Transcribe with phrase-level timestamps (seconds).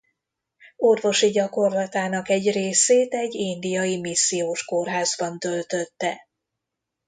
[0.77, 6.27] Orvosi gyakorlatának egy részét egy indiai missziós kórházban töltötte.